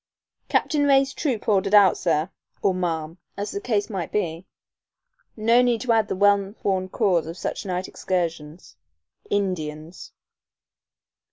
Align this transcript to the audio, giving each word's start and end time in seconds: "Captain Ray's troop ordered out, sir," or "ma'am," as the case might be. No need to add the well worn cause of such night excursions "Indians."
"Captain 0.49 0.87
Ray's 0.87 1.13
troop 1.13 1.47
ordered 1.47 1.75
out, 1.75 1.95
sir," 1.95 2.31
or 2.63 2.73
"ma'am," 2.73 3.19
as 3.37 3.51
the 3.51 3.61
case 3.61 3.87
might 3.87 4.11
be. 4.11 4.47
No 5.37 5.61
need 5.61 5.81
to 5.81 5.91
add 5.91 6.07
the 6.07 6.15
well 6.15 6.55
worn 6.63 6.89
cause 6.89 7.27
of 7.27 7.37
such 7.37 7.67
night 7.67 7.87
excursions 7.87 8.77
"Indians." 9.29 10.11